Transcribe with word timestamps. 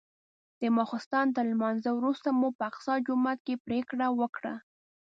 د 0.61 0.63
ماسختن 0.77 1.25
تر 1.35 1.45
لمانځه 1.51 1.91
وروسته 1.93 2.29
مو 2.39 2.47
په 2.57 2.63
اقصی 2.69 2.95
جومات 3.07 3.39
کې 3.45 3.61
پرېکړه 3.65 4.07
وکړه. 4.19 4.53